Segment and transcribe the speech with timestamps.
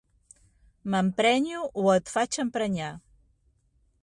[0.93, 2.93] M'emprenyo o et faig emprenyar.